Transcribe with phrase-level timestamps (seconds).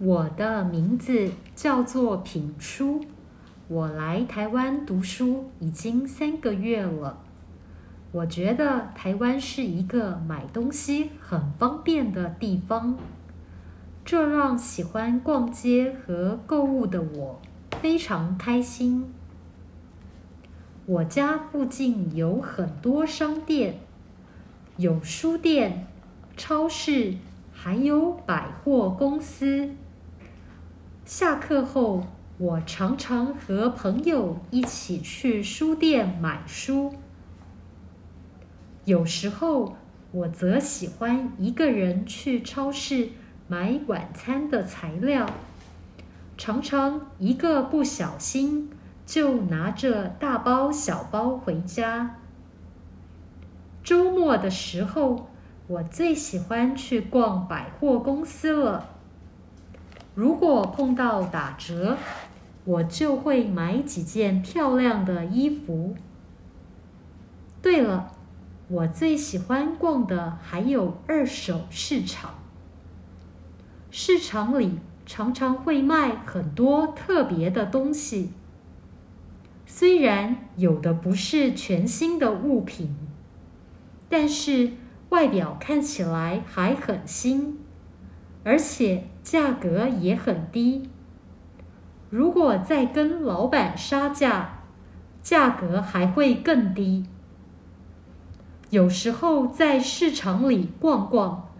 [0.00, 3.00] 我的名字叫做品书，
[3.66, 7.18] 我来台湾读书已经三个月了。
[8.12, 12.96] 我觉得台湾是一个买东西很方便的地方，
[14.04, 17.40] 这让喜欢逛街和购物的我
[17.80, 19.12] 非常开心。
[20.86, 23.80] 我家附近有很多商店，
[24.76, 25.88] 有书店、
[26.36, 27.16] 超市，
[27.52, 29.70] 还有百货公司。
[31.08, 32.02] 下课后，
[32.36, 36.92] 我常常和朋友一起去书店买书。
[38.84, 39.74] 有时候，
[40.12, 43.08] 我则喜欢一个人去超市
[43.46, 45.26] 买晚餐的材料，
[46.36, 48.68] 常常一个不小心
[49.06, 52.16] 就拿着大包小包回家。
[53.82, 55.30] 周末的时候，
[55.68, 58.97] 我最喜欢去逛百货公司了。
[60.18, 61.96] 如果碰到打折，
[62.64, 65.94] 我就会买几件漂亮的衣服。
[67.62, 68.10] 对了，
[68.66, 72.34] 我最喜欢逛的还有二手市场。
[73.92, 78.32] 市场里常常会卖很多特别的东西，
[79.66, 82.96] 虽然有的不是全新的物品，
[84.08, 84.72] 但是
[85.10, 87.60] 外表看起来还很新。
[88.48, 90.88] 而且价格也很低。
[92.08, 94.60] 如果再跟老板杀价，
[95.22, 97.04] 价格还会更低。
[98.70, 101.50] 有时候在市场里逛逛，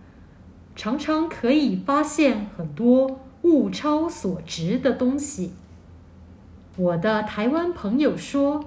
[0.75, 5.53] 常常可以发现很多物超所值的东西。
[6.79, 8.65] 我的台湾朋友说，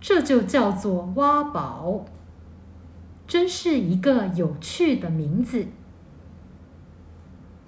[0.00, 2.04] 这就叫做挖宝，
[3.26, 5.66] 真是一个有趣的名字。